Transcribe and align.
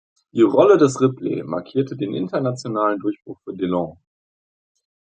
Die 0.31 0.41
Rolle 0.41 0.79
des 0.79 0.99
Ripley 0.99 1.43
markierte 1.43 1.95
den 1.95 2.15
internationalen 2.15 2.97
Durchbruch 2.99 3.39
für 3.45 3.53
Delon. 3.55 3.97